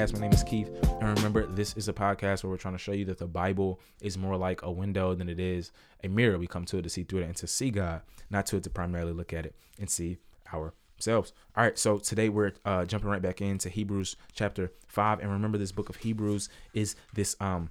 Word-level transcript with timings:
podcast. 0.00 0.14
My 0.14 0.20
name 0.20 0.32
is 0.32 0.42
Keith. 0.42 0.70
And 1.00 1.16
remember, 1.16 1.46
this 1.46 1.74
is 1.76 1.88
a 1.88 1.92
podcast 1.92 2.42
where 2.42 2.50
we're 2.50 2.56
trying 2.56 2.74
to 2.74 2.78
show 2.78 2.92
you 2.92 3.04
that 3.06 3.18
the 3.18 3.26
Bible 3.26 3.80
is 4.00 4.16
more 4.16 4.36
like 4.36 4.62
a 4.62 4.70
window 4.70 5.14
than 5.14 5.28
it 5.28 5.38
is 5.38 5.72
a 6.02 6.08
mirror. 6.08 6.38
We 6.38 6.46
come 6.46 6.64
to 6.66 6.78
it 6.78 6.82
to 6.82 6.88
see 6.88 7.02
through 7.02 7.20
it 7.20 7.24
and 7.24 7.36
to 7.36 7.46
see 7.46 7.70
God, 7.70 8.00
not 8.30 8.46
to 8.46 8.56
it 8.56 8.62
to 8.64 8.70
primarily 8.70 9.12
look 9.12 9.32
at 9.32 9.44
it 9.44 9.54
and 9.78 9.90
see 9.90 10.18
ourselves. 10.52 11.32
All 11.54 11.64
right, 11.64 11.78
so 11.78 11.98
today 11.98 12.28
we're 12.30 12.52
uh, 12.64 12.86
jumping 12.86 13.10
right 13.10 13.20
back 13.20 13.42
into 13.42 13.68
Hebrews 13.68 14.16
chapter 14.32 14.72
5. 14.88 15.20
And 15.20 15.30
remember, 15.30 15.58
this 15.58 15.72
book 15.72 15.90
of 15.90 15.96
Hebrews 15.96 16.48
is 16.72 16.96
this. 17.14 17.36
um 17.40 17.70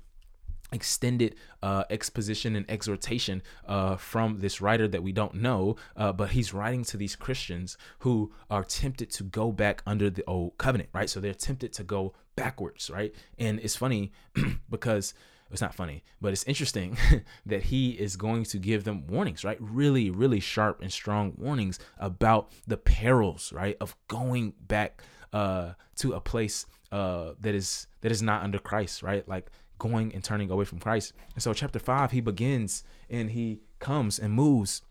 extended 0.71 1.35
uh, 1.61 1.83
exposition 1.89 2.55
and 2.55 2.69
exhortation 2.69 3.41
uh, 3.67 3.95
from 3.95 4.39
this 4.39 4.61
writer 4.61 4.87
that 4.87 5.03
we 5.03 5.11
don't 5.11 5.35
know, 5.35 5.75
uh, 5.95 6.11
but 6.11 6.31
he's 6.31 6.53
writing 6.53 6.83
to 6.85 6.97
these 6.97 7.15
Christians 7.15 7.77
who 7.99 8.31
are 8.49 8.63
tempted 8.63 9.09
to 9.11 9.23
go 9.23 9.51
back 9.51 9.81
under 9.85 10.09
the 10.09 10.23
old 10.25 10.57
covenant, 10.57 10.89
right? 10.93 11.09
So 11.09 11.19
they're 11.19 11.33
tempted 11.33 11.73
to 11.73 11.83
go 11.83 12.13
backwards, 12.35 12.89
right? 12.89 13.13
And 13.37 13.59
it's 13.59 13.75
funny 13.75 14.11
because 14.69 15.13
it's 15.51 15.61
not 15.61 15.73
funny, 15.73 16.03
but 16.21 16.31
it's 16.31 16.43
interesting 16.43 16.97
that 17.45 17.63
he 17.63 17.91
is 17.91 18.15
going 18.15 18.43
to 18.45 18.59
give 18.59 18.83
them 18.83 19.07
warnings, 19.07 19.43
right? 19.43 19.57
Really, 19.59 20.09
really 20.09 20.39
sharp 20.39 20.81
and 20.81 20.91
strong 20.91 21.33
warnings 21.37 21.79
about 21.97 22.51
the 22.67 22.77
perils, 22.77 23.51
right, 23.51 23.75
of 23.81 23.95
going 24.07 24.53
back 24.67 25.01
uh, 25.33 25.73
to 25.97 26.13
a 26.13 26.21
place 26.21 26.65
uh, 26.91 27.33
that 27.39 27.55
is 27.55 27.87
that 28.01 28.11
is 28.11 28.21
not 28.21 28.43
under 28.43 28.59
Christ, 28.59 29.03
right? 29.03 29.27
Like 29.27 29.51
going 29.79 30.13
and 30.13 30.23
turning 30.23 30.51
away 30.51 30.65
from 30.65 30.79
Christ. 30.79 31.13
And 31.33 31.41
so, 31.41 31.53
chapter 31.53 31.79
five, 31.79 32.11
he 32.11 32.21
begins 32.21 32.83
and 33.09 33.31
he 33.31 33.61
comes 33.79 34.19
and 34.19 34.33
moves 34.33 34.83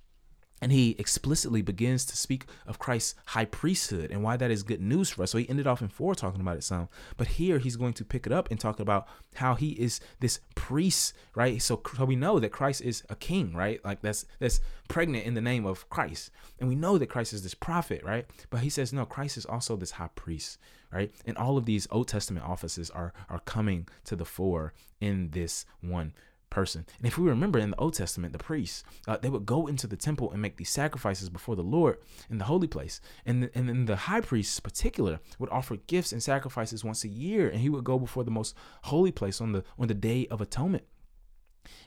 and 0.61 0.73
he 0.73 0.97
explicitly 0.99 1.63
begins 1.63 2.05
to 2.07 2.17
speak 2.17 2.47
of 2.67 2.79
Christ's 2.79 3.15
high 3.27 3.45
priesthood 3.45 4.11
and 4.11 4.23
why 4.23 4.37
that 4.37 4.51
is 4.51 4.63
good 4.63 4.81
news 4.81 5.11
for 5.11 5.23
us. 5.23 5.31
So 5.31 5.39
he 5.39 5.49
ended 5.49 5.67
off 5.67 5.83
in 5.83 5.89
four 5.89 6.15
talking 6.15 6.41
about 6.41 6.57
it 6.57 6.65
some, 6.65 6.89
but 7.17 7.27
here 7.29 7.59
he's 7.59 7.77
going 7.77 7.93
to 7.95 8.05
pick 8.05 8.27
it 8.27 8.33
up 8.33 8.51
and 8.51 8.59
talk 8.59 8.81
about 8.81 9.07
how 9.35 9.55
he 9.55 9.71
is 9.71 10.01
this 10.21 10.41
priest, 10.55 11.15
right? 11.35 11.61
So, 11.63 11.81
so 11.97 12.05
we 12.05 12.17
know 12.17 12.39
that 12.41 12.51
Christ 12.51 12.83
is 12.83 13.03
a 13.09 13.17
king, 13.17 13.53
right? 13.55 13.85
Like 13.85 14.03
that's 14.03 14.27
that's 14.39 14.61
pregnant 14.89 15.25
in 15.25 15.35
the 15.35 15.41
name 15.41 15.67
of 15.67 15.89
Christ, 15.91 16.31
and 16.59 16.69
we 16.69 16.75
know 16.75 16.99
that 16.99 17.09
Christ 17.09 17.33
is 17.33 17.43
this 17.43 17.55
prophet, 17.55 18.03
right? 18.03 18.27
But 18.51 18.61
he 18.61 18.71
says 18.71 18.93
no, 18.93 19.05
Christ 19.05 19.37
is 19.37 19.47
also 19.47 19.77
this 19.77 19.93
high 19.93 20.11
priest, 20.15 20.59
right? 20.93 21.13
And 21.27 21.37
all 21.37 21.57
of 21.57 21.67
these 21.67 21.87
Old 21.91 22.09
Testament 22.09 22.47
offices 22.47 22.91
are 22.91 23.13
are 23.29 23.41
coming 23.41 23.87
to 24.05 24.17
the 24.17 24.25
fore 24.25 24.73
in 25.01 25.31
this 25.31 25.65
one 25.81 26.13
person. 26.51 26.87
And 26.99 27.07
if 27.07 27.19
we 27.19 27.29
remember 27.29 27.59
in 27.59 27.71
the 27.71 27.79
Old 27.79 27.95
Testament, 27.95 28.33
the 28.33 28.39
priests, 28.39 28.85
uh, 29.07 29.17
they 29.17 29.29
would 29.29 29.47
go 29.47 29.67
into 29.67 29.87
the 29.87 29.97
temple 29.97 30.33
and 30.33 30.41
make 30.41 30.57
these 30.57 30.71
sacrifices 30.71 31.29
before 31.29 31.57
the 31.57 31.63
Lord 31.63 31.99
in 32.31 32.39
the 32.39 32.45
holy 32.45 32.67
place. 32.67 33.01
And, 33.27 33.43
the, 33.43 33.51
and 33.55 33.69
then 33.69 33.85
the 33.87 33.97
high 33.97 34.21
priest, 34.21 34.63
particular, 34.63 35.21
would 35.39 35.51
offer 35.51 35.77
gifts 35.77 36.13
and 36.13 36.23
sacrifices 36.23 36.85
once 36.85 37.05
a 37.05 37.09
year, 37.09 37.49
and 37.49 37.61
he 37.61 37.69
would 37.69 37.85
go 37.85 37.99
before 37.99 38.25
the 38.25 38.31
most 38.31 38.55
holy 38.85 39.13
place 39.13 39.41
on 39.41 39.53
the 39.53 39.65
on 39.79 39.89
the 39.89 39.95
day 39.95 40.27
of 40.31 40.41
atonement. 40.41 40.85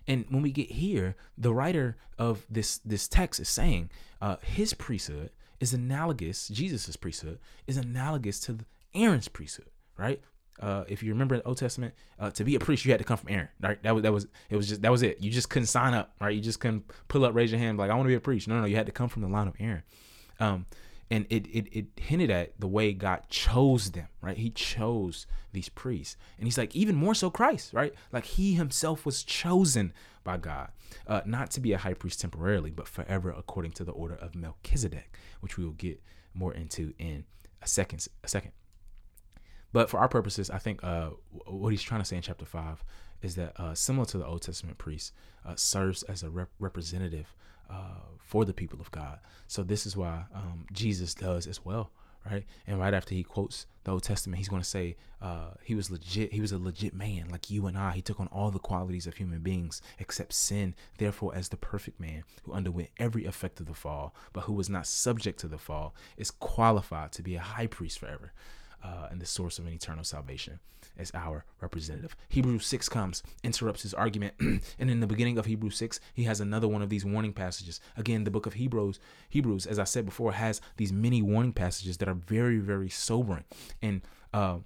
And 0.08 0.26
when 0.30 0.42
we 0.42 0.52
get 0.52 0.72
here, 0.72 1.16
the 1.38 1.54
writer 1.54 1.98
of 2.18 2.46
this 2.50 2.78
this 2.80 3.08
text 3.08 3.40
is 3.40 3.50
saying 3.50 3.90
uh, 4.22 4.38
his 4.42 4.74
priesthood 4.74 5.32
is 5.60 5.74
analogous. 5.74 6.48
Jesus's 6.48 6.98
priesthood 6.98 7.40
is 7.68 7.78
analogous 7.78 8.40
to 8.42 8.60
Aaron's 8.94 9.28
priesthood, 9.28 9.70
right? 9.98 10.22
Uh, 10.62 10.84
if 10.88 11.02
you 11.02 11.12
remember 11.12 11.36
in 11.36 11.40
the 11.42 11.48
Old 11.48 11.58
Testament, 11.58 11.94
uh, 12.20 12.30
to 12.32 12.44
be 12.44 12.56
a 12.56 12.60
priest, 12.60 12.86
you 12.86 12.92
had 12.92 13.00
to 13.00 13.04
come 13.04 13.18
from 13.18 13.30
Aaron, 13.34 13.50
right? 13.62 13.82
That 13.82 13.96
was 13.96 14.04
that 14.04 14.14
was 14.14 14.28
it 14.50 14.56
was 14.56 14.70
just 14.70 14.82
that 14.84 14.92
was 14.92 15.02
it. 15.02 15.22
You 15.22 15.32
just 15.32 15.50
couldn't 15.50 15.68
sign 15.68 15.94
up, 15.94 16.14
right? 16.22 16.36
You 16.36 16.42
just 16.42 16.60
couldn't 16.60 16.86
pull 17.08 17.26
up, 17.26 17.34
raise 17.34 17.52
your 17.52 17.60
hand, 17.60 17.78
like 17.78 17.90
I 17.90 17.96
want 17.96 18.06
to 18.06 18.10
be 18.10 18.16
a 18.16 18.20
priest. 18.20 18.48
No, 18.48 18.60
no, 18.60 18.66
you 18.66 18.76
had 18.76 18.86
to 18.86 18.92
come 18.92 19.10
from 19.10 19.24
the 19.24 19.28
line 19.28 19.48
of 19.48 19.56
Aaron. 19.60 19.84
Um, 20.40 20.66
and 21.10 21.26
it, 21.30 21.46
it 21.48 21.68
it 21.72 21.86
hinted 21.98 22.32
at 22.32 22.60
the 22.60 22.68
way 22.68 22.94
God 22.94 23.24
chose 23.30 23.92
them, 23.92 24.08
right? 24.22 24.38
He 24.38 24.50
chose 24.50 25.28
these 25.52 25.68
priests, 25.68 26.16
and 26.38 26.48
He's 26.48 26.58
like 26.58 26.76
even 26.76 26.96
more 26.96 27.16
so 27.16 27.30
Christ, 27.30 27.74
right? 27.74 27.94
Like 28.12 28.26
He 28.26 28.54
Himself 28.54 29.06
was 29.06 29.24
chosen 29.24 29.94
by 30.24 30.38
God, 30.38 30.70
uh, 31.08 31.22
not 31.26 31.52
to 31.52 31.60
be 31.60 31.74
a 31.74 31.78
high 31.80 31.96
priest 31.96 32.22
temporarily, 32.22 32.70
but 32.72 32.88
forever 32.88 33.34
according 33.36 33.72
to 33.74 33.84
the 33.84 33.92
order 33.92 34.16
of 34.16 34.36
Melchizedek, 34.36 35.18
which 35.42 35.58
we 35.58 35.66
will 35.66 35.74
get 35.74 36.02
more 36.34 36.54
into 36.54 36.94
in 36.98 37.26
a 37.62 37.68
second. 37.68 38.08
A 38.24 38.28
second. 38.28 38.52
But 39.74 39.90
for 39.90 40.00
our 40.00 40.08
purposes, 40.08 40.50
I 40.50 40.58
think 40.58 40.84
uh, 40.84 41.12
what 41.46 41.70
he's 41.70 41.82
trying 41.82 42.02
to 42.02 42.06
say 42.06 42.18
in 42.18 42.22
chapter 42.22 42.46
five 42.46 42.84
is 43.22 43.36
that 43.36 43.60
uh, 43.60 43.74
similar 43.74 44.06
to 44.08 44.18
the 44.18 44.26
Old 44.26 44.42
Testament 44.42 44.78
priest, 44.78 45.14
uh, 45.46 45.56
serves 45.56 46.04
as 46.04 46.24
a 46.24 46.30
rep- 46.30 46.50
representative 46.60 47.34
uh, 47.70 48.00
for 48.20 48.46
the 48.46 48.54
people 48.54 48.80
of 48.82 48.92
God. 48.92 49.20
So 49.48 49.64
this 49.64 49.86
is 49.86 49.96
why 49.96 50.26
um, 50.34 50.66
Jesus 50.72 51.14
does 51.14 51.48
as 51.48 51.64
well, 51.64 51.92
right? 52.30 52.46
And 52.68 52.80
right 52.80 52.94
after 52.94 53.16
he 53.16 53.24
quotes 53.24 53.66
the 53.84 53.92
Old 53.92 54.04
Testament, 54.04 54.38
he's 54.38 54.50
going 54.50 54.62
to 54.62 54.68
say 54.68 54.98
uh, 55.22 55.52
he 55.64 55.76
was 55.76 55.90
legit. 55.90 56.34
He 56.34 56.42
was 56.42 56.52
a 56.52 56.58
legit 56.58 56.94
man, 56.94 57.30
like 57.30 57.50
you 57.50 57.68
and 57.68 57.78
I. 57.78 57.92
He 57.92 58.02
took 58.02 58.20
on 58.20 58.28
all 58.28 58.52
the 58.52 58.60
qualities 58.60 59.08
of 59.08 59.16
human 59.16 59.40
beings 59.40 59.82
except 60.00 60.34
sin. 60.34 60.76
Therefore, 60.98 61.34
as 61.36 61.50
the 61.50 61.58
perfect 61.58 62.00
man 62.00 62.24
who 62.44 62.54
underwent 62.54 62.90
every 62.98 63.26
effect 63.26 63.60
of 63.60 63.68
the 63.68 63.74
fall, 63.74 64.14
but 64.34 64.42
who 64.42 64.54
was 64.54 64.70
not 64.70 64.88
subject 64.88 65.40
to 65.42 65.48
the 65.48 65.58
fall, 65.58 65.96
is 66.18 66.32
qualified 66.32 67.12
to 67.14 67.24
be 67.24 67.36
a 67.36 67.40
high 67.40 67.68
priest 67.68 68.00
forever 68.00 68.34
uh, 68.84 69.08
and 69.10 69.22
the 69.22 69.26
source 69.26 69.60
of 69.60 69.66
an 69.66 69.74
eternal 69.74 70.04
salvation 70.04 70.60
as 70.98 71.12
our 71.14 71.46
representative. 71.62 72.16
Hebrews 72.30 72.66
6 72.66 72.90
comes, 72.90 73.24
interrupts 73.44 73.84
his 73.84 73.94
argument, 73.94 74.34
and 74.40 74.90
in 74.90 75.00
the 75.00 75.08
beginning 75.08 75.38
of 75.38 75.46
Hebrews 75.46 75.78
6, 75.78 76.00
he 76.14 76.24
has 76.24 76.40
another 76.40 76.68
one 76.68 76.82
of 76.82 76.90
these 76.90 77.06
warning 77.06 77.34
passages. 77.34 77.80
Again, 77.98 78.24
the 78.24 78.32
book 78.32 78.46
of 78.46 78.54
Hebrews, 78.54 79.00
Hebrews, 79.30 79.66
as 79.66 79.80
I 79.80 79.84
said 79.84 80.06
before, 80.06 80.34
has 80.34 80.62
these 80.78 80.92
many 80.92 81.22
warning 81.22 81.54
passages 81.54 81.98
that 81.98 82.10
are 82.10 82.14
very, 82.14 82.58
very 82.58 82.90
sobering. 82.90 83.46
And 83.82 84.02
uh, 84.34 84.60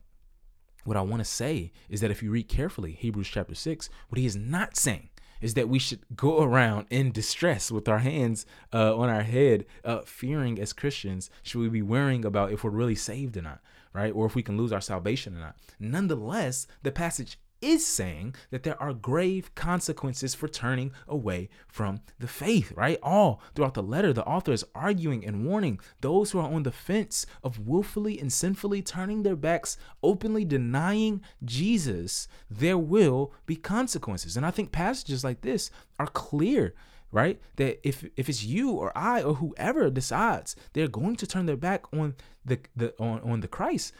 what 0.83 0.97
I 0.97 1.01
want 1.01 1.21
to 1.21 1.25
say 1.25 1.71
is 1.89 2.01
that 2.01 2.11
if 2.11 2.23
you 2.23 2.31
read 2.31 2.47
carefully 2.47 2.93
Hebrews 2.93 3.27
chapter 3.27 3.55
6, 3.55 3.89
what 4.09 4.19
he 4.19 4.25
is 4.25 4.35
not 4.35 4.77
saying 4.77 5.09
is 5.41 5.53
that 5.55 5.69
we 5.69 5.79
should 5.79 5.99
go 6.15 6.41
around 6.41 6.87
in 6.89 7.11
distress 7.11 7.71
with 7.71 7.89
our 7.89 7.99
hands 7.99 8.45
uh, 8.73 8.95
on 8.95 9.09
our 9.09 9.23
head, 9.23 9.65
uh, 9.83 9.99
fearing 10.05 10.59
as 10.59 10.73
Christians, 10.73 11.29
should 11.43 11.59
we 11.59 11.69
be 11.69 11.81
worrying 11.81 12.23
about 12.23 12.51
if 12.51 12.63
we're 12.63 12.71
really 12.71 12.95
saved 12.95 13.35
or 13.35 13.41
not? 13.41 13.61
Right? 13.95 14.13
Or 14.13 14.25
if 14.25 14.35
we 14.35 14.43
can 14.43 14.57
lose 14.57 14.71
our 14.71 14.81
salvation 14.81 15.35
or 15.37 15.39
not. 15.39 15.55
Nonetheless, 15.79 16.67
the 16.83 16.91
passage 16.91 17.39
is 17.61 17.85
saying 17.85 18.35
that 18.51 18.63
there 18.63 18.81
are 18.81 18.93
grave 18.93 19.53
consequences 19.55 20.35
for 20.35 20.47
turning 20.47 20.91
away 21.07 21.49
from 21.67 22.01
the 22.19 22.27
faith, 22.27 22.71
right? 22.75 22.99
All 23.01 23.41
throughout 23.55 23.73
the 23.73 23.81
letter, 23.81 24.13
the 24.13 24.25
author 24.25 24.51
is 24.51 24.65
arguing 24.75 25.25
and 25.25 25.45
warning 25.45 25.79
those 26.01 26.31
who 26.31 26.39
are 26.39 26.51
on 26.51 26.63
the 26.63 26.71
fence 26.71 27.25
of 27.43 27.67
willfully 27.67 28.19
and 28.19 28.31
sinfully 28.31 28.81
turning 28.81 29.23
their 29.23 29.35
backs, 29.35 29.77
openly 30.03 30.45
denying 30.45 31.21
Jesus, 31.43 32.27
there 32.49 32.77
will 32.77 33.33
be 33.45 33.55
consequences. 33.55 34.37
And 34.37 34.45
I 34.45 34.51
think 34.51 34.71
passages 34.71 35.23
like 35.23 35.41
this 35.41 35.71
are 35.97 36.07
clear 36.07 36.75
right? 37.15 37.39
That 37.55 37.79
if 37.87 38.03
if 38.17 38.27
it's 38.27 38.43
you 38.43 38.71
or 38.71 38.91
I 38.95 39.23
or 39.23 39.35
whoever 39.35 39.89
decides 39.89 40.53
they're 40.73 40.89
going 40.89 41.15
to 41.15 41.25
turn 41.25 41.45
their 41.45 41.55
back 41.55 41.81
on 41.93 42.15
the 42.43 42.59
the 42.75 42.93
on, 42.99 43.21
on 43.21 43.39
the 43.39 43.47
Christ, 43.47 43.93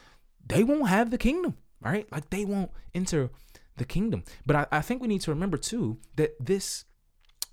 they 0.45 0.65
won't 0.65 0.89
have 0.89 1.11
the 1.11 1.17
kingdom, 1.17 1.55
right? 1.79 2.11
Like 2.11 2.29
they 2.29 2.43
won't 2.43 2.71
enter 2.93 3.29
the 3.77 3.85
kingdom. 3.85 4.25
But 4.45 4.55
I, 4.57 4.65
I 4.69 4.81
think 4.81 5.01
we 5.01 5.07
need 5.07 5.21
to 5.21 5.31
remember 5.31 5.57
too 5.57 5.97
that 6.17 6.35
this 6.45 6.83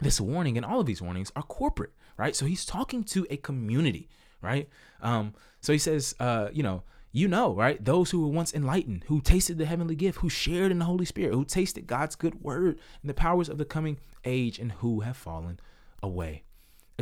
this 0.01 0.21
warning 0.21 0.57
and 0.57 0.67
all 0.67 0.81
of 0.81 0.87
these 0.87 1.01
warnings 1.01 1.31
are 1.37 1.45
corporate, 1.45 1.93
right? 2.17 2.35
So 2.35 2.45
he's 2.45 2.65
talking 2.65 3.05
to 3.05 3.25
a 3.31 3.37
community, 3.37 4.09
right? 4.41 4.69
Um, 5.01 5.33
so 5.61 5.73
he 5.73 5.79
says, 5.79 6.17
uh, 6.19 6.49
you 6.53 6.65
know, 6.65 6.83
you 7.13 7.29
know, 7.29 7.55
right? 7.55 7.85
Those 7.85 8.11
who 8.11 8.23
were 8.23 8.33
once 8.33 8.55
enlightened, 8.55 9.05
who 9.07 9.21
tasted 9.21 9.59
the 9.59 9.67
heavenly 9.67 9.95
gift, 9.95 10.19
who 10.19 10.31
shared 10.31 10.73
in 10.73 10.79
the 10.79 10.87
Holy 10.87 11.05
Spirit, 11.05 11.35
who 11.35 11.45
tasted 11.45 11.87
God's 11.87 12.17
good 12.17 12.43
word 12.43 12.79
and 13.03 13.11
the 13.11 13.15
powers 13.15 13.49
of 13.49 13.59
the 13.59 13.65
coming 13.65 13.99
age, 14.25 14.59
and 14.59 14.73
who 14.73 15.01
have 15.01 15.17
fallen 15.17 15.61
away. 16.03 16.45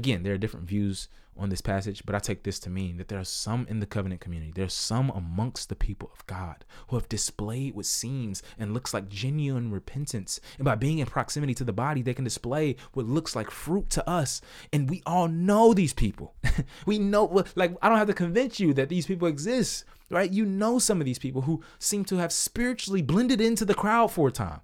Again, 0.01 0.23
there 0.23 0.33
are 0.33 0.39
different 0.39 0.67
views 0.67 1.09
on 1.37 1.51
this 1.51 1.61
passage, 1.61 2.07
but 2.07 2.15
I 2.15 2.21
take 2.21 2.43
this 2.43 2.59
to 2.61 2.71
mean 2.71 2.97
that 2.97 3.09
there 3.09 3.19
are 3.19 3.25
some 3.25 3.67
in 3.69 3.81
the 3.81 3.87
covenant 3.87 4.23
community, 4.23 4.51
there's 4.55 4.73
some 4.73 5.11
amongst 5.11 5.69
the 5.69 5.77
people 5.77 6.11
of 6.15 6.27
God 6.27 6.65
who 6.89 6.97
have 6.97 7.07
displayed 7.07 7.75
what 7.75 7.85
seems 7.85 8.43
and 8.59 8.73
looks 8.73 8.95
like 8.95 9.11
genuine 9.11 9.71
repentance. 9.71 10.41
And 10.57 10.65
by 10.65 10.75
being 10.75 11.01
in 11.01 11.07
proximity 11.07 11.53
to 11.57 11.65
the 11.65 11.75
body, 11.75 12.01
they 12.01 12.15
can 12.15 12.25
display 12.25 12.77
what 12.95 13.05
looks 13.05 13.37
like 13.37 13.51
fruit 13.51 13.91
to 13.91 14.09
us. 14.09 14.41
And 14.73 14.89
we 14.89 15.03
all 15.05 15.29
know 15.29 15.75
these 15.75 15.93
people. 15.93 16.35
we 16.87 16.99
know, 16.99 17.45
like, 17.55 17.77
I 17.83 17.91
don't 17.91 17.99
have 17.99 18.09
to 18.09 18.15
convince 18.15 18.59
you 18.59 18.73
that 18.73 18.89
these 18.89 19.05
people 19.05 19.29
exist, 19.29 19.85
right? 20.09 20.33
You 20.33 20.47
know 20.47 20.79
some 20.79 20.99
of 20.99 21.05
these 21.05 21.19
people 21.19 21.43
who 21.43 21.63
seem 21.79 22.07
to 22.07 22.17
have 22.17 22.33
spiritually 22.33 23.03
blended 23.03 23.43
into 23.43 23.67
the 23.67 23.75
crowd 23.75 24.13
for 24.13 24.29
a 24.29 24.33
time. 24.33 24.63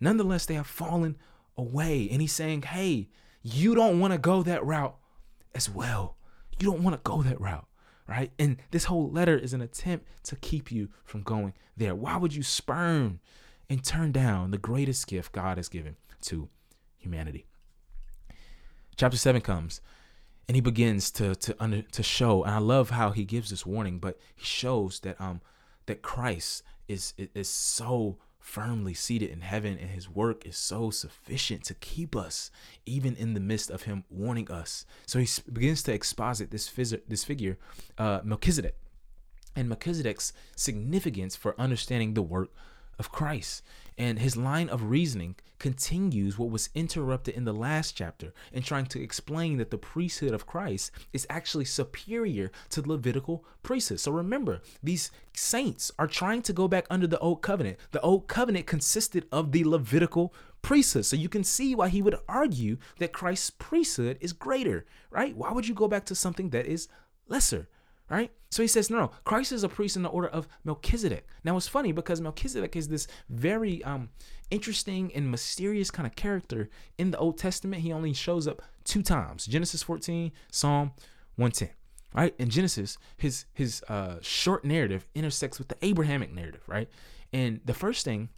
Nonetheless, 0.00 0.46
they 0.46 0.54
have 0.54 0.66
fallen 0.66 1.18
away. 1.54 2.08
And 2.10 2.22
he's 2.22 2.32
saying, 2.32 2.62
hey, 2.62 3.10
you 3.42 3.74
don't 3.74 4.00
want 4.00 4.12
to 4.12 4.18
go 4.18 4.42
that 4.42 4.64
route 4.64 4.96
as 5.54 5.68
well. 5.68 6.16
You 6.58 6.66
don't 6.66 6.82
want 6.82 6.96
to 6.96 7.10
go 7.10 7.22
that 7.22 7.40
route, 7.40 7.66
right? 8.06 8.30
And 8.38 8.58
this 8.70 8.84
whole 8.84 9.10
letter 9.10 9.36
is 9.36 9.52
an 9.52 9.62
attempt 9.62 10.06
to 10.24 10.36
keep 10.36 10.70
you 10.70 10.88
from 11.04 11.22
going 11.22 11.54
there. 11.76 11.94
Why 11.94 12.16
would 12.16 12.34
you 12.34 12.42
spurn 12.42 13.20
and 13.68 13.82
turn 13.84 14.12
down 14.12 14.50
the 14.50 14.58
greatest 14.58 15.06
gift 15.06 15.32
God 15.32 15.56
has 15.56 15.68
given 15.68 15.96
to 16.22 16.48
humanity? 16.98 17.46
Chapter 18.96 19.16
7 19.16 19.40
comes 19.40 19.80
and 20.46 20.54
he 20.54 20.60
begins 20.60 21.10
to 21.12 21.34
to 21.36 21.56
under, 21.58 21.80
to 21.80 22.02
show 22.02 22.42
and 22.42 22.52
I 22.52 22.58
love 22.58 22.90
how 22.90 23.12
he 23.12 23.24
gives 23.24 23.50
this 23.50 23.64
warning, 23.64 23.98
but 23.98 24.18
he 24.34 24.44
shows 24.44 25.00
that 25.00 25.18
um 25.20 25.40
that 25.86 26.02
Christ 26.02 26.62
is 26.88 27.14
is 27.16 27.48
so 27.48 28.18
firmly 28.40 28.94
seated 28.94 29.30
in 29.30 29.42
heaven 29.42 29.78
and 29.78 29.90
his 29.90 30.08
work 30.08 30.44
is 30.46 30.56
so 30.56 30.90
sufficient 30.90 31.62
to 31.64 31.74
keep 31.74 32.16
us 32.16 32.50
even 32.86 33.14
in 33.14 33.34
the 33.34 33.40
midst 33.40 33.70
of 33.70 33.82
him 33.82 34.04
warning 34.10 34.50
us. 34.50 34.84
So 35.06 35.18
he 35.18 35.28
begins 35.52 35.82
to 35.84 35.92
exposit 35.92 36.50
this, 36.50 36.68
phys- 36.68 37.00
this 37.06 37.22
figure 37.22 37.58
uh, 37.98 38.20
melchizedek 38.24 38.76
and 39.54 39.68
melchizedek's 39.68 40.32
significance 40.56 41.36
for 41.36 41.60
understanding 41.60 42.14
the 42.14 42.22
work 42.22 42.50
of 42.98 43.10
christ 43.10 43.62
and 43.98 44.18
his 44.18 44.36
line 44.36 44.68
of 44.68 44.90
reasoning 44.90 45.36
continues 45.60 46.36
what 46.36 46.50
was 46.50 46.70
interrupted 46.74 47.36
in 47.36 47.44
the 47.44 47.52
last 47.52 47.96
chapter 47.96 48.32
in 48.52 48.62
trying 48.62 48.86
to 48.86 49.00
explain 49.00 49.58
that 49.58 49.70
the 49.70 49.78
priesthood 49.78 50.34
of 50.34 50.46
Christ 50.46 50.90
is 51.12 51.26
actually 51.30 51.66
superior 51.66 52.50
to 52.70 52.82
the 52.82 52.88
Levitical 52.88 53.44
priesthood. 53.62 54.00
So 54.00 54.10
remember, 54.10 54.62
these 54.82 55.12
saints 55.34 55.92
are 55.98 56.08
trying 56.08 56.42
to 56.42 56.52
go 56.52 56.66
back 56.66 56.86
under 56.90 57.06
the 57.06 57.18
old 57.20 57.42
covenant. 57.42 57.78
The 57.92 58.00
old 58.00 58.26
covenant 58.26 58.66
consisted 58.66 59.26
of 59.30 59.52
the 59.52 59.64
Levitical 59.64 60.34
priesthood. 60.62 61.04
So 61.04 61.14
you 61.14 61.28
can 61.28 61.44
see 61.44 61.74
why 61.74 61.88
he 61.88 62.02
would 62.02 62.16
argue 62.28 62.78
that 62.98 63.12
Christ's 63.12 63.50
priesthood 63.50 64.18
is 64.20 64.32
greater, 64.32 64.86
right? 65.10 65.36
Why 65.36 65.52
would 65.52 65.68
you 65.68 65.74
go 65.74 65.86
back 65.86 66.06
to 66.06 66.14
something 66.14 66.50
that 66.50 66.66
is 66.66 66.88
lesser? 67.28 67.68
Right? 68.10 68.32
So 68.50 68.62
he 68.62 68.66
says, 68.66 68.90
no, 68.90 68.98
no, 68.98 69.10
Christ 69.24 69.52
is 69.52 69.62
a 69.62 69.68
priest 69.68 69.96
in 69.96 70.02
the 70.02 70.08
order 70.08 70.28
of 70.28 70.48
Melchizedek. 70.64 71.26
Now 71.44 71.56
it's 71.56 71.68
funny 71.68 71.92
because 71.92 72.20
Melchizedek 72.20 72.74
is 72.74 72.88
this 72.88 73.06
very 73.28 73.82
um, 73.84 74.10
interesting 74.50 75.12
and 75.14 75.30
mysterious 75.30 75.90
kind 75.90 76.06
of 76.06 76.16
character 76.16 76.68
in 76.98 77.12
the 77.12 77.18
Old 77.18 77.38
Testament. 77.38 77.82
He 77.82 77.92
only 77.92 78.12
shows 78.12 78.48
up 78.48 78.60
two 78.84 79.02
times: 79.02 79.46
Genesis 79.46 79.82
14, 79.82 80.32
Psalm 80.50 80.92
110. 81.36 81.70
Right 82.12 82.34
in 82.40 82.50
Genesis, 82.50 82.98
his 83.16 83.44
his 83.54 83.84
uh, 83.88 84.16
short 84.20 84.64
narrative 84.64 85.06
intersects 85.14 85.60
with 85.60 85.68
the 85.68 85.76
Abrahamic 85.80 86.34
narrative, 86.34 86.62
right? 86.66 86.88
And 87.32 87.60
the 87.64 87.72
first 87.72 88.04
thing 88.04 88.30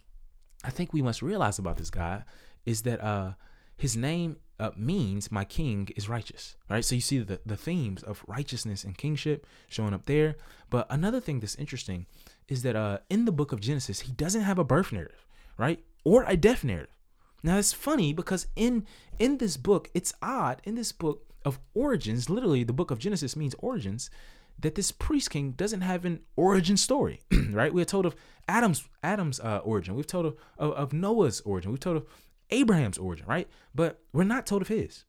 I 0.63 0.69
think 0.69 0.93
we 0.93 1.01
must 1.01 1.23
realize 1.23 1.57
about 1.57 1.77
this 1.77 1.89
guy 1.89 2.23
is 2.67 2.83
that 2.83 3.03
uh, 3.03 3.33
his 3.75 3.97
name 3.97 4.37
uh, 4.63 4.71
means 4.77 5.29
my 5.29 5.43
king 5.43 5.89
is 5.97 6.07
righteous, 6.07 6.55
right? 6.69 6.85
So 6.85 6.95
you 6.95 7.01
see 7.01 7.19
the, 7.19 7.41
the 7.45 7.57
themes 7.57 8.01
of 8.01 8.23
righteousness 8.27 8.85
and 8.85 8.97
kingship 8.97 9.45
showing 9.67 9.93
up 9.93 10.05
there. 10.05 10.35
But 10.69 10.87
another 10.89 11.19
thing 11.19 11.41
that's 11.41 11.55
interesting 11.55 12.05
is 12.47 12.63
that 12.63 12.77
uh, 12.77 12.99
in 13.09 13.25
the 13.25 13.33
book 13.33 13.51
of 13.51 13.59
Genesis, 13.59 14.01
he 14.01 14.13
doesn't 14.13 14.43
have 14.43 14.57
a 14.57 14.63
birth 14.63 14.93
narrative, 14.93 15.25
right? 15.57 15.83
Or 16.05 16.23
a 16.25 16.37
death 16.37 16.63
narrative. 16.63 16.95
Now 17.43 17.57
it's 17.57 17.73
funny 17.73 18.13
because 18.13 18.47
in 18.55 18.85
in 19.19 19.37
this 19.37 19.57
book, 19.57 19.89
it's 19.93 20.13
odd 20.21 20.61
in 20.63 20.75
this 20.75 20.93
book 20.93 21.25
of 21.43 21.59
origins, 21.73 22.29
literally 22.29 22.63
the 22.63 22.71
book 22.71 22.89
of 22.89 22.99
Genesis 22.99 23.35
means 23.35 23.55
origins, 23.59 24.09
that 24.57 24.75
this 24.75 24.93
priest 24.93 25.29
king 25.29 25.51
doesn't 25.51 25.81
have 25.81 26.05
an 26.05 26.21
origin 26.37 26.77
story, 26.77 27.21
right? 27.51 27.73
We're 27.73 27.83
told 27.83 28.05
of 28.05 28.15
Adam's 28.47 28.87
Adam's 29.03 29.41
uh, 29.41 29.59
origin. 29.65 29.95
We've 29.95 30.07
told 30.07 30.25
of, 30.25 30.37
of, 30.57 30.71
of 30.71 30.93
Noah's 30.93 31.41
origin. 31.41 31.71
We've 31.71 31.81
told 31.81 31.97
of 31.97 32.05
Abraham's 32.53 32.97
origin, 32.97 33.25
right? 33.27 33.49
But 33.73 33.99
we're 34.13 34.23
not 34.23 34.45
told 34.45 34.61
of 34.61 34.67
his. 34.67 35.03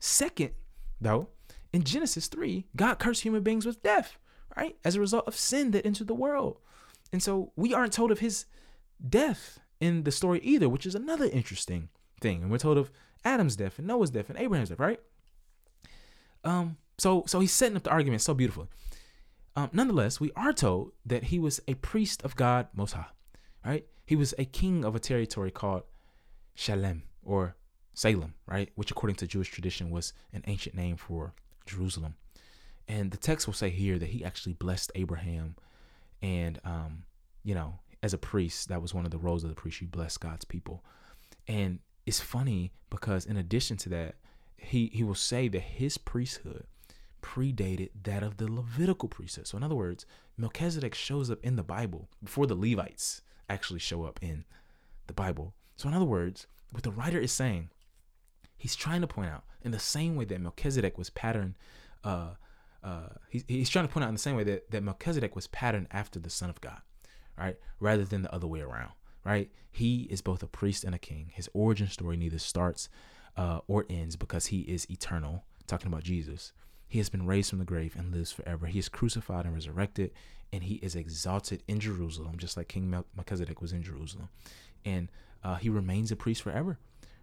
Second, 0.00 0.50
though, 1.00 1.28
in 1.72 1.84
Genesis 1.84 2.26
3, 2.26 2.66
God 2.74 2.98
cursed 2.98 3.22
human 3.22 3.42
beings 3.42 3.66
with 3.66 3.82
death, 3.82 4.18
right? 4.56 4.76
As 4.84 4.96
a 4.96 5.00
result 5.00 5.28
of 5.28 5.36
sin 5.36 5.70
that 5.72 5.86
entered 5.86 6.06
the 6.06 6.14
world. 6.14 6.58
And 7.12 7.22
so 7.22 7.52
we 7.54 7.74
aren't 7.74 7.92
told 7.92 8.10
of 8.10 8.20
his 8.20 8.46
death 9.06 9.60
in 9.80 10.04
the 10.04 10.10
story 10.10 10.40
either, 10.42 10.68
which 10.68 10.86
is 10.86 10.94
another 10.94 11.26
interesting 11.26 11.90
thing. 12.20 12.42
And 12.42 12.50
we're 12.50 12.58
told 12.58 12.78
of 12.78 12.90
Adam's 13.24 13.56
death 13.56 13.78
and 13.78 13.86
Noah's 13.86 14.10
death 14.10 14.30
and 14.30 14.38
Abraham's 14.38 14.70
death, 14.70 14.78
right? 14.78 15.00
Um, 16.44 16.78
so 16.98 17.24
so 17.26 17.40
he's 17.40 17.52
setting 17.52 17.76
up 17.76 17.82
the 17.82 17.90
argument 17.90 18.22
so 18.22 18.32
beautifully. 18.32 18.68
Um, 19.54 19.70
nonetheless, 19.72 20.20
we 20.20 20.32
are 20.36 20.52
told 20.52 20.92
that 21.04 21.24
he 21.24 21.38
was 21.38 21.60
a 21.66 21.74
priest 21.74 22.22
of 22.22 22.36
God 22.36 22.68
Most 22.74 22.92
High, 22.92 23.06
right? 23.64 23.86
He 24.04 24.16
was 24.16 24.34
a 24.38 24.44
king 24.44 24.84
of 24.84 24.94
a 24.94 25.00
territory 25.00 25.50
called 25.50 25.82
Shalem 26.56 27.04
or 27.22 27.54
Salem, 27.94 28.34
right? 28.46 28.70
Which, 28.74 28.90
according 28.90 29.16
to 29.16 29.26
Jewish 29.26 29.50
tradition, 29.50 29.90
was 29.90 30.12
an 30.32 30.42
ancient 30.46 30.74
name 30.74 30.96
for 30.96 31.34
Jerusalem. 31.66 32.16
And 32.88 33.10
the 33.10 33.16
text 33.16 33.46
will 33.46 33.54
say 33.54 33.70
here 33.70 33.98
that 33.98 34.08
he 34.08 34.24
actually 34.24 34.54
blessed 34.54 34.90
Abraham. 34.94 35.54
And, 36.20 36.58
um, 36.64 37.04
you 37.44 37.54
know, 37.54 37.78
as 38.02 38.12
a 38.12 38.18
priest, 38.18 38.68
that 38.68 38.82
was 38.82 38.94
one 38.94 39.04
of 39.04 39.10
the 39.10 39.18
roles 39.18 39.44
of 39.44 39.50
the 39.50 39.56
priest. 39.56 39.80
You 39.80 39.86
bless 39.86 40.16
God's 40.16 40.44
people. 40.44 40.84
And 41.46 41.78
it's 42.04 42.20
funny 42.20 42.72
because, 42.90 43.26
in 43.26 43.36
addition 43.36 43.76
to 43.78 43.88
that, 43.90 44.16
he, 44.56 44.90
he 44.92 45.04
will 45.04 45.14
say 45.14 45.48
that 45.48 45.60
his 45.60 45.98
priesthood 45.98 46.64
predated 47.22 47.90
that 48.04 48.22
of 48.22 48.36
the 48.36 48.50
Levitical 48.50 49.08
priesthood. 49.08 49.46
So, 49.46 49.56
in 49.56 49.62
other 49.62 49.74
words, 49.74 50.06
Melchizedek 50.36 50.94
shows 50.94 51.30
up 51.30 51.42
in 51.42 51.56
the 51.56 51.62
Bible 51.62 52.08
before 52.22 52.46
the 52.46 52.54
Levites 52.54 53.22
actually 53.48 53.80
show 53.80 54.04
up 54.04 54.18
in 54.22 54.44
the 55.06 55.12
Bible. 55.12 55.54
So, 55.76 55.88
in 55.88 55.94
other 55.94 56.04
words, 56.04 56.46
what 56.72 56.82
the 56.82 56.90
writer 56.90 57.18
is 57.20 57.32
saying, 57.32 57.70
he's 58.56 58.74
trying 58.74 59.02
to 59.02 59.06
point 59.06 59.30
out 59.30 59.44
in 59.62 59.70
the 59.70 59.78
same 59.78 60.16
way 60.16 60.24
that 60.24 60.40
Melchizedek 60.40 60.96
was 60.96 61.10
patterned, 61.10 61.54
uh, 62.04 62.30
uh, 62.82 63.08
he, 63.28 63.44
he's 63.48 63.68
trying 63.68 63.86
to 63.86 63.92
point 63.92 64.04
out 64.04 64.08
in 64.08 64.14
the 64.14 64.20
same 64.20 64.36
way 64.36 64.44
that, 64.44 64.70
that 64.70 64.82
Melchizedek 64.82 65.34
was 65.34 65.46
patterned 65.48 65.88
after 65.90 66.18
the 66.18 66.30
Son 66.30 66.48
of 66.48 66.60
God, 66.60 66.80
right? 67.38 67.56
Rather 67.80 68.04
than 68.04 68.22
the 68.22 68.34
other 68.34 68.46
way 68.46 68.60
around, 68.60 68.92
right? 69.24 69.50
He 69.70 70.02
is 70.10 70.22
both 70.22 70.42
a 70.42 70.46
priest 70.46 70.84
and 70.84 70.94
a 70.94 70.98
king. 70.98 71.30
His 71.34 71.50
origin 71.52 71.88
story 71.88 72.16
neither 72.16 72.38
starts 72.38 72.88
uh, 73.36 73.60
or 73.66 73.84
ends 73.90 74.16
because 74.16 74.46
he 74.46 74.60
is 74.60 74.88
eternal, 74.90 75.44
talking 75.66 75.88
about 75.88 76.04
Jesus. 76.04 76.52
He 76.88 76.98
has 76.98 77.08
been 77.08 77.26
raised 77.26 77.50
from 77.50 77.58
the 77.58 77.64
grave 77.64 77.96
and 77.98 78.14
lives 78.14 78.32
forever. 78.32 78.66
He 78.66 78.78
is 78.78 78.88
crucified 78.88 79.44
and 79.44 79.54
resurrected, 79.54 80.12
and 80.52 80.62
he 80.62 80.76
is 80.76 80.94
exalted 80.94 81.62
in 81.66 81.80
Jerusalem, 81.80 82.38
just 82.38 82.56
like 82.56 82.68
King 82.68 82.88
Melchizedek 83.16 83.60
was 83.60 83.72
in 83.72 83.82
Jerusalem. 83.82 84.28
And 84.84 85.10
uh, 85.44 85.56
he 85.56 85.68
remains 85.68 86.10
a 86.12 86.16
priest 86.16 86.42
forever, 86.42 86.78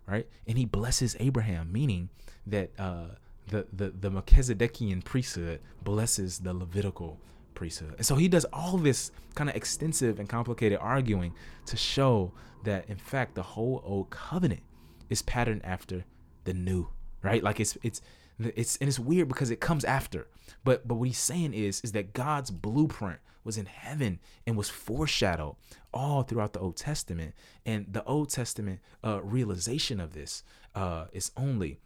right? 0.07 0.27
And 0.47 0.57
he 0.57 0.65
blesses 0.65 1.15
Abraham, 1.19 1.71
meaning 1.71 2.09
that 2.47 2.71
uh, 2.77 3.15
the, 3.47 3.67
the, 3.73 3.89
the 3.89 4.09
Melchizedekian 4.09 5.03
priesthood 5.03 5.59
blesses 5.83 6.39
the 6.39 6.53
Levitical 6.53 7.19
priesthood. 7.53 7.95
And 7.97 8.05
so 8.05 8.15
he 8.15 8.27
does 8.27 8.45
all 8.53 8.77
this 8.77 9.11
kind 9.35 9.49
of 9.49 9.55
extensive 9.55 10.19
and 10.19 10.27
complicated 10.27 10.79
arguing 10.81 11.33
to 11.67 11.77
show 11.77 12.31
that, 12.63 12.89
in 12.89 12.97
fact, 12.97 13.35
the 13.35 13.43
whole 13.43 13.81
old 13.85 14.09
covenant 14.09 14.61
is 15.09 15.21
patterned 15.21 15.63
after 15.65 16.05
the 16.45 16.53
new, 16.53 16.87
right? 17.21 17.43
Like 17.43 17.59
it's, 17.59 17.77
it's, 17.83 18.01
it's, 18.39 18.77
and 18.77 18.87
it's 18.87 18.99
weird 18.99 19.27
because 19.27 19.51
it 19.51 19.59
comes 19.59 19.83
after. 19.83 20.27
But, 20.63 20.87
but 20.87 20.95
what 20.95 21.07
he's 21.07 21.19
saying 21.19 21.53
is, 21.53 21.81
is 21.81 21.91
that 21.93 22.13
God's 22.13 22.51
blueprint 22.51 23.19
was 23.43 23.57
in 23.57 23.65
heaven 23.65 24.19
and 24.47 24.55
was 24.55 24.69
foreshadowed 24.69 25.55
all 25.93 26.23
throughout 26.23 26.53
the 26.53 26.59
Old 26.59 26.77
Testament. 26.77 27.33
And 27.65 27.85
the 27.91 28.03
Old 28.05 28.29
Testament 28.29 28.79
uh, 29.03 29.21
realization 29.21 29.99
of 29.99 30.13
this 30.13 30.43
uh, 30.75 31.05
is 31.11 31.31
only 31.37 31.79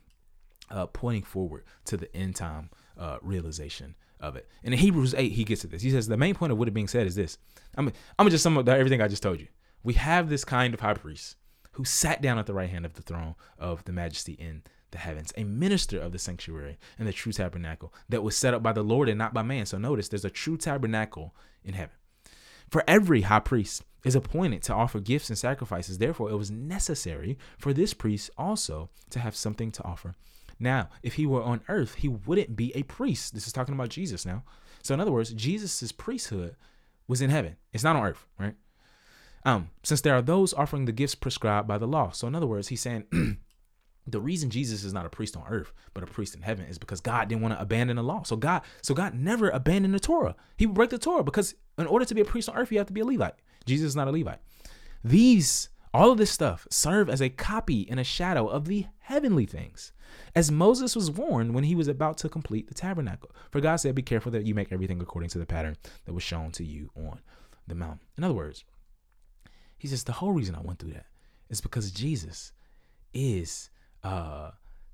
uh, 0.69 0.87
pointing 0.87 1.23
forward 1.23 1.63
to 1.85 1.97
the 1.97 2.13
end 2.15 2.35
time 2.35 2.69
uh, 2.97 3.17
realization 3.21 3.95
of 4.19 4.35
it. 4.35 4.47
And 4.63 4.73
in 4.73 4.79
Hebrews 4.79 5.13
8, 5.15 5.31
he 5.31 5.43
gets 5.43 5.61
to 5.61 5.67
this. 5.67 5.81
He 5.81 5.91
says, 5.91 6.07
The 6.07 6.17
main 6.17 6.35
point 6.35 6.51
of 6.51 6.57
what 6.57 6.67
is 6.67 6.73
being 6.73 6.87
said 6.87 7.07
is 7.07 7.15
this. 7.15 7.37
I'm, 7.75 7.87
I'm 7.87 7.93
going 8.23 8.29
to 8.29 8.33
just 8.33 8.43
sum 8.43 8.57
up 8.57 8.67
everything 8.67 9.01
I 9.01 9.07
just 9.07 9.23
told 9.23 9.39
you. 9.39 9.47
We 9.83 9.93
have 9.93 10.29
this 10.29 10.43
kind 10.43 10.73
of 10.73 10.79
high 10.79 10.95
priest 10.95 11.35
who 11.73 11.85
sat 11.85 12.21
down 12.21 12.39
at 12.39 12.47
the 12.47 12.53
right 12.53 12.69
hand 12.69 12.85
of 12.85 12.93
the 12.95 13.03
throne 13.03 13.35
of 13.59 13.83
the 13.85 13.91
majesty 13.91 14.33
in 14.33 14.63
the 14.91 14.97
heavens, 14.97 15.33
a 15.37 15.43
minister 15.43 15.99
of 15.99 16.11
the 16.11 16.19
sanctuary 16.19 16.77
and 16.97 17.07
the 17.07 17.13
true 17.13 17.31
tabernacle 17.31 17.93
that 18.09 18.23
was 18.23 18.37
set 18.37 18.53
up 18.53 18.63
by 18.63 18.71
the 18.71 18.83
Lord 18.83 19.09
and 19.09 19.17
not 19.17 19.33
by 19.33 19.41
man. 19.41 19.65
So 19.65 19.77
notice 19.77 20.07
there's 20.07 20.25
a 20.25 20.29
true 20.29 20.57
tabernacle 20.57 21.35
in 21.63 21.73
heaven. 21.73 21.95
For 22.69 22.83
every 22.87 23.21
high 23.21 23.39
priest 23.39 23.83
is 24.03 24.15
appointed 24.15 24.63
to 24.63 24.73
offer 24.73 24.99
gifts 24.99 25.29
and 25.29 25.37
sacrifices. 25.37 25.97
Therefore, 25.97 26.29
it 26.29 26.37
was 26.37 26.51
necessary 26.51 27.37
for 27.57 27.73
this 27.73 27.93
priest 27.93 28.29
also 28.37 28.89
to 29.09 29.19
have 29.19 29.35
something 29.35 29.71
to 29.71 29.83
offer. 29.83 30.15
Now, 30.59 30.89
if 31.03 31.15
he 31.15 31.25
were 31.25 31.43
on 31.43 31.61
earth, 31.67 31.95
he 31.95 32.07
wouldn't 32.07 32.55
be 32.55 32.75
a 32.75 32.83
priest. 32.83 33.33
This 33.33 33.47
is 33.47 33.53
talking 33.53 33.75
about 33.75 33.89
Jesus 33.89 34.25
now. 34.25 34.43
So, 34.81 34.93
in 34.93 34.99
other 34.99 35.11
words, 35.11 35.33
Jesus' 35.33 35.91
priesthood 35.91 36.55
was 37.07 37.21
in 37.21 37.29
heaven. 37.29 37.57
It's 37.73 37.83
not 37.83 37.95
on 37.95 38.05
earth, 38.05 38.25
right? 38.39 38.55
Um, 39.45 39.69
since 39.83 40.01
there 40.01 40.15
are 40.15 40.21
those 40.21 40.53
offering 40.53 40.85
the 40.85 40.91
gifts 40.91 41.15
prescribed 41.15 41.67
by 41.67 41.77
the 41.77 41.87
law. 41.87 42.11
So, 42.11 42.27
in 42.27 42.35
other 42.35 42.47
words, 42.47 42.69
he's 42.69 42.81
saying 42.81 43.05
the 44.07 44.21
reason 44.21 44.49
Jesus 44.49 44.83
is 44.83 44.93
not 44.93 45.05
a 45.05 45.09
priest 45.09 45.35
on 45.35 45.43
earth, 45.49 45.73
but 45.93 46.03
a 46.03 46.07
priest 46.07 46.33
in 46.33 46.41
heaven 46.41 46.65
is 46.65 46.77
because 46.77 47.01
God 47.01 47.27
didn't 47.27 47.41
want 47.41 47.53
to 47.53 47.61
abandon 47.61 47.97
the 47.97 48.03
law. 48.03 48.23
So 48.23 48.37
God, 48.37 48.61
so 48.81 48.93
God 48.93 49.13
never 49.13 49.49
abandoned 49.49 49.93
the 49.93 49.99
Torah. 49.99 50.35
He 50.55 50.65
would 50.65 50.75
break 50.75 50.89
the 50.89 50.97
Torah 50.97 51.23
because 51.23 51.55
in 51.77 51.87
order 51.87 52.05
to 52.05 52.15
be 52.15 52.21
a 52.21 52.25
priest 52.25 52.49
on 52.49 52.55
earth, 52.55 52.71
you 52.71 52.77
have 52.77 52.87
to 52.87 52.93
be 52.93 53.01
a 53.01 53.05
Levite. 53.05 53.35
Jesus 53.65 53.89
is 53.89 53.95
not 53.95 54.07
a 54.07 54.11
Levite. 54.11 54.39
These, 55.03 55.69
all 55.93 56.11
of 56.11 56.17
this 56.17 56.31
stuff 56.31 56.67
serve 56.69 57.09
as 57.09 57.21
a 57.21 57.29
copy 57.29 57.87
and 57.89 57.99
a 57.99 58.05
shadow 58.05 58.47
of 58.47 58.65
the 58.65 58.85
heavenly 58.99 59.45
things. 59.45 59.91
As 60.33 60.51
Moses 60.51 60.95
was 60.95 61.11
warned 61.11 61.53
when 61.53 61.65
he 61.65 61.75
was 61.75 61.89
about 61.89 62.17
to 62.19 62.29
complete 62.29 62.67
the 62.67 62.73
tabernacle. 62.73 63.31
For 63.51 63.59
God 63.59 63.75
said, 63.75 63.93
Be 63.93 64.01
careful 64.01 64.31
that 64.31 64.45
you 64.45 64.55
make 64.55 64.71
everything 64.71 65.01
according 65.01 65.29
to 65.31 65.39
the 65.39 65.45
pattern 65.45 65.75
that 66.05 66.13
was 66.13 66.23
shown 66.23 66.51
to 66.53 66.63
you 66.63 66.91
on 66.95 67.19
the 67.67 67.75
mountain. 67.75 68.07
In 68.17 68.23
other 68.23 68.33
words, 68.33 68.63
he 69.77 69.87
says, 69.87 70.05
The 70.05 70.13
whole 70.13 70.31
reason 70.31 70.55
I 70.55 70.61
went 70.61 70.79
through 70.79 70.93
that 70.93 71.07
is 71.49 71.61
because 71.61 71.91
Jesus 71.91 72.53
is 73.13 73.69
uh, 74.07 74.51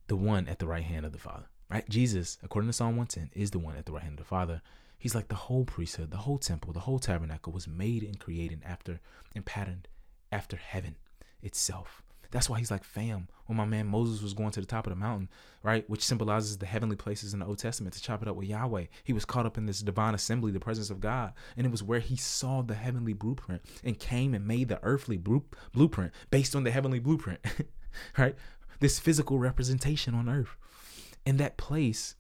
the 0.07 0.15
one 0.15 0.47
at 0.47 0.59
the 0.59 0.65
right 0.65 0.83
hand 0.83 1.05
of 1.05 1.11
the 1.11 1.19
Father. 1.19 1.45
Right? 1.69 1.87
Jesus, 1.87 2.37
according 2.43 2.69
to 2.69 2.73
Psalm 2.73 2.97
110, 2.97 3.29
is 3.39 3.51
the 3.51 3.59
one 3.59 3.75
at 3.77 3.85
the 3.85 3.91
right 3.91 4.01
hand 4.01 4.13
of 4.13 4.25
the 4.25 4.29
Father. 4.29 4.61
He's 4.97 5.15
like 5.15 5.27
the 5.27 5.35
whole 5.35 5.65
priesthood, 5.65 6.11
the 6.11 6.17
whole 6.17 6.37
temple, 6.37 6.73
the 6.73 6.81
whole 6.81 6.99
tabernacle 6.99 7.53
was 7.53 7.67
made 7.67 8.03
and 8.03 8.19
created 8.19 8.61
after 8.65 8.99
and 9.35 9.45
patterned 9.45 9.87
after 10.31 10.55
heaven 10.57 10.95
itself. 11.41 12.01
That's 12.31 12.49
why 12.49 12.57
he's 12.57 12.71
like, 12.71 12.83
fam, 12.83 13.27
when 13.45 13.57
my 13.57 13.65
man 13.65 13.85
Moses 13.85 14.23
was 14.23 14.33
going 14.33 14.49
to 14.51 14.61
the 14.61 14.65
top 14.65 14.87
of 14.87 14.91
the 14.91 14.99
mountain, 14.99 15.29
right, 15.61 15.87
which 15.87 16.03
symbolizes 16.03 16.57
the 16.57 16.65
heavenly 16.65 16.95
places 16.95 17.33
in 17.33 17.39
the 17.39 17.45
Old 17.45 17.59
Testament 17.59 17.93
to 17.93 18.01
chop 18.01 18.23
it 18.23 18.27
up 18.27 18.35
with 18.35 18.47
Yahweh, 18.47 18.85
he 19.03 19.13
was 19.13 19.25
caught 19.25 19.45
up 19.45 19.59
in 19.59 19.67
this 19.67 19.81
divine 19.81 20.15
assembly, 20.15 20.51
the 20.51 20.59
presence 20.59 20.89
of 20.89 20.99
God. 20.99 21.33
And 21.55 21.67
it 21.67 21.71
was 21.71 21.83
where 21.83 21.99
he 21.99 22.15
saw 22.15 22.63
the 22.63 22.73
heavenly 22.73 23.13
blueprint 23.13 23.61
and 23.83 23.99
came 23.99 24.33
and 24.33 24.47
made 24.47 24.69
the 24.69 24.79
earthly 24.81 25.17
blueprint 25.17 26.11
based 26.31 26.55
on 26.55 26.63
the 26.63 26.71
heavenly 26.71 26.97
blueprint, 26.99 27.39
right? 28.17 28.35
This 28.79 28.99
physical 28.99 29.39
representation 29.39 30.13
on 30.13 30.29
earth. 30.29 30.55
In 31.25 31.37
that 31.37 31.57
place, 31.57 32.15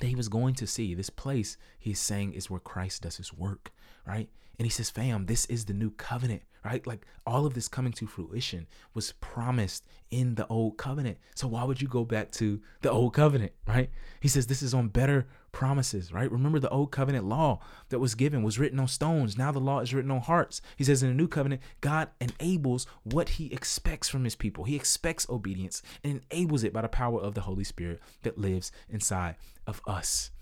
that 0.00 0.06
he 0.06 0.14
was 0.14 0.28
going 0.28 0.54
to 0.54 0.66
see. 0.66 0.94
This 0.94 1.10
place, 1.10 1.56
he's 1.78 2.00
saying, 2.00 2.32
is 2.32 2.50
where 2.50 2.60
Christ 2.60 3.02
does 3.02 3.16
his 3.16 3.32
work, 3.32 3.72
right? 4.06 4.28
And 4.58 4.66
he 4.66 4.70
says, 4.70 4.90
fam, 4.90 5.26
this 5.26 5.44
is 5.46 5.66
the 5.66 5.72
new 5.72 5.90
covenant, 5.92 6.42
right? 6.64 6.84
Like 6.84 7.06
all 7.24 7.46
of 7.46 7.54
this 7.54 7.68
coming 7.68 7.92
to 7.92 8.08
fruition 8.08 8.66
was 8.92 9.12
promised 9.20 9.86
in 10.10 10.34
the 10.34 10.48
old 10.48 10.76
covenant. 10.76 11.18
So 11.36 11.46
why 11.46 11.62
would 11.62 11.80
you 11.80 11.86
go 11.86 12.04
back 12.04 12.32
to 12.32 12.60
the 12.82 12.90
old 12.90 13.14
covenant, 13.14 13.52
right? 13.68 13.88
He 14.20 14.26
says 14.26 14.48
this 14.48 14.62
is 14.62 14.74
on 14.74 14.88
better 14.88 15.28
promises, 15.52 16.12
right? 16.12 16.30
Remember 16.30 16.58
the 16.58 16.70
old 16.70 16.90
covenant 16.90 17.24
law 17.24 17.60
that 17.90 18.00
was 18.00 18.16
given 18.16 18.42
was 18.42 18.58
written 18.58 18.80
on 18.80 18.88
stones. 18.88 19.38
Now 19.38 19.52
the 19.52 19.60
law 19.60 19.78
is 19.78 19.94
written 19.94 20.10
on 20.10 20.22
hearts. 20.22 20.60
He 20.76 20.82
says 20.82 21.04
in 21.04 21.08
the 21.08 21.14
new 21.14 21.28
covenant, 21.28 21.62
God 21.80 22.08
enables 22.20 22.86
what 23.04 23.28
he 23.30 23.52
expects 23.52 24.08
from 24.08 24.24
his 24.24 24.34
people. 24.34 24.64
He 24.64 24.74
expects 24.74 25.28
obedience 25.30 25.82
and 26.02 26.20
enables 26.30 26.64
it 26.64 26.72
by 26.72 26.82
the 26.82 26.88
power 26.88 27.20
of 27.20 27.34
the 27.34 27.42
Holy 27.42 27.64
Spirit 27.64 28.00
that 28.22 28.38
lives 28.38 28.72
inside 28.88 29.36
of 29.68 29.80
us, 29.86 30.32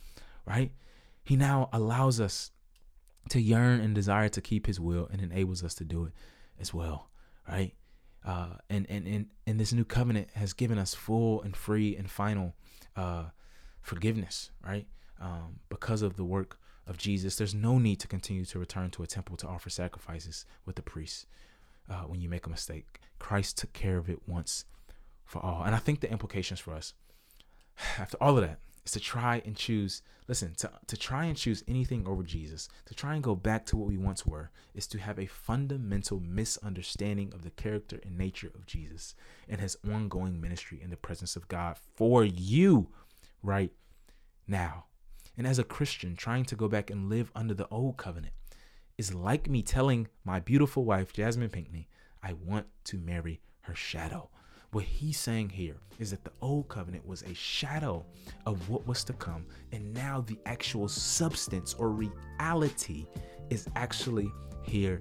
right? 0.47 0.73
He 1.23 1.37
now 1.37 1.69
allows 1.73 2.19
us 2.19 2.53
to 3.31 3.41
yearn 3.41 3.81
and 3.81 3.95
desire 3.95 4.29
to 4.29 4.41
keep 4.41 4.67
his 4.67 4.81
will 4.81 5.09
and 5.13 5.21
enables 5.21 5.63
us 5.63 5.75
to 5.75 5.85
do 5.85 6.05
it 6.05 6.13
as 6.61 6.73
well, 6.73 7.11
right? 7.49 7.75
Uh, 8.25 8.55
and, 8.69 8.87
and, 8.89 9.07
and, 9.07 9.27
and 9.47 9.61
this 9.61 9.73
new 9.73 9.85
covenant 9.85 10.29
has 10.35 10.53
given 10.53 10.79
us 10.79 10.95
full 10.95 11.43
and 11.43 11.57
free 11.57 11.97
and 11.97 12.11
final 12.11 12.55
uh, 12.97 13.25
forgiveness, 13.83 14.51
right? 14.65 14.87
Um, 15.21 15.61
because 15.69 16.03
of 16.03 16.17
the 16.17 16.25
work 16.25 16.59
of 16.87 16.99
Jesus, 16.99 17.37
there's 17.37 17.55
no 17.55 17.79
need 17.79 18.01
to 18.01 18.09
continue 18.09 18.45
to 18.47 18.59
return 18.59 18.91
to 18.91 19.03
a 19.03 19.07
temple 19.07 19.37
to 19.39 19.47
offer 19.47 19.71
sacrifices 19.71 20.45
with 20.65 20.77
the 20.77 20.83
priests 20.83 21.27
uh, 21.89 22.03
when 22.03 22.21
you 22.21 22.29
make 22.29 22.47
a 22.47 22.51
mistake. 22.51 23.01
Christ 23.19 23.59
took 23.59 23.73
care 23.73 23.97
of 23.97 24.09
it 24.11 24.21
once 24.27 24.65
for 25.25 25.45
all. 25.45 25.63
And 25.63 25.75
I 25.75 25.79
think 25.79 26.01
the 26.01 26.11
implications 26.11 26.61
for 26.61 26.75
us, 26.75 26.95
after 27.99 28.17
all 28.21 28.37
of 28.37 28.45
that, 28.45 28.59
is 28.87 28.93
to 28.93 29.01
try 29.01 29.43
and 29.45 29.57
choose 29.57 30.03
listen 30.29 30.55
to, 30.57 30.71
to 30.87 30.97
try 30.97 31.27
and 31.27 31.37
choose 31.37 31.63
anything 31.69 32.07
over 32.07 32.23
jesus 32.23 32.69
to 32.87 32.95
try 32.95 33.15
and 33.15 33.23
go 33.23 33.35
back 33.35 33.67
to 33.67 33.77
what 33.77 33.89
we 33.89 33.97
once 33.97 34.25
were 34.25 34.51
is 34.75 34.87
to 34.87 34.99
have 34.99 35.19
a 35.19 35.27
fundamental 35.27 36.21
misunderstanding 36.21 37.33
of 37.35 37.43
the 37.43 37.51
character 37.51 38.01
and 38.05 38.17
nature 38.17 38.51
of 38.55 38.65
jesus 38.67 39.15
and 39.49 39.61
his 39.61 39.77
ongoing 39.87 40.41
ministry 40.41 40.81
in 40.83 40.91
the 40.91 40.97
presence 40.97 41.37
of 41.37 41.49
god 41.49 41.77
for 41.95 42.25
you 42.25 42.89
right 43.43 43.73
now. 44.49 44.85
And 45.37 45.47
as 45.47 45.59
a 45.59 45.65
christian 45.65 46.17
trying 46.17 46.45
to 46.47 46.57
go 46.57 46.69
back 46.69 46.91
and 46.91 47.11
live 47.11 47.31
under 47.35 47.55
the 47.55 47.69
old 47.69 47.97
covenant 47.97 48.33
is 48.97 49.13
like 49.13 49.51
me 49.51 49.63
telling 49.63 50.09
my 50.25 50.41
beautiful 50.41 50.85
wife 50.85 51.13
jasmine 51.13 51.51
pinkney 51.51 51.89
i 52.23 52.33
want 52.33 52.67
to 52.85 52.97
marry 52.97 53.41
her 53.63 53.75
shadow 53.75 54.31
what 54.77 54.85
he's 54.85 55.19
saying 55.19 55.49
here 55.49 55.77
is 55.99 56.11
that 56.11 56.23
the 56.23 56.31
old 56.43 56.69
covenant 56.69 57.07
was 57.07 57.23
a 57.23 57.33
shadow 57.33 58.05
of 58.45 58.69
what 58.69 58.87
was 58.87 59.05
to 59.05 59.15
come, 59.15 59.47
and 59.73 59.95
now 59.95 60.21
the 60.21 60.39
actual 60.45 60.87
substance 60.87 61.73
or 61.79 61.89
reality 61.89 63.07
is 63.49 63.67
actually 63.75 64.31
here 64.61 65.01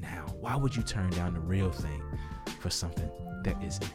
now. 0.00 0.24
Why 0.38 0.54
would 0.54 0.76
you 0.76 0.84
turn 0.84 1.10
down 1.10 1.34
the 1.34 1.40
real 1.40 1.72
thing 1.72 2.00
for 2.60 2.70
something 2.70 3.10
that 3.42 3.60
isn't? 3.60 3.92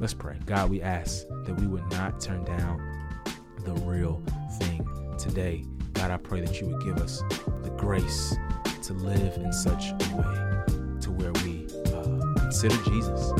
Let's 0.00 0.12
pray. 0.12 0.36
God, 0.44 0.70
we 0.70 0.82
ask 0.82 1.28
that 1.44 1.54
we 1.60 1.68
would 1.68 1.88
not 1.92 2.20
turn 2.20 2.42
down 2.42 2.80
the 3.64 3.74
real 3.84 4.20
thing 4.58 4.84
today. 5.20 5.64
God, 5.92 6.10
I 6.10 6.16
pray 6.16 6.40
that 6.40 6.60
you 6.60 6.66
would 6.66 6.82
give 6.82 6.96
us 6.96 7.22
the 7.62 7.72
grace 7.76 8.34
to 8.82 8.92
live 8.92 9.36
in 9.36 9.52
such 9.52 9.90
a 9.90 10.16
way 10.16 10.98
to 11.02 11.12
where 11.12 11.32
we 11.44 11.68
uh, 11.94 12.40
consider 12.40 12.76
Jesus 12.90 13.30